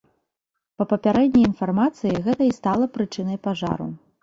[0.81, 3.91] Па папярэдняй інфармацыі, гэта і стала прычынай пажару.